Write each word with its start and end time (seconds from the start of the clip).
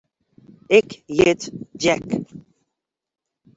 Ik 0.77 0.89
hjit 1.15 1.41
Jack. 1.83 2.05